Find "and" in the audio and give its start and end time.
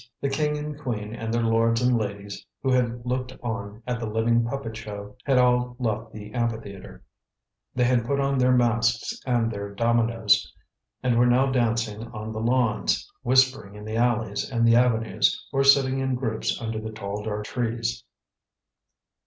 0.57-0.79, 1.13-1.31, 1.79-1.95, 9.27-9.51, 11.03-11.19, 14.49-14.67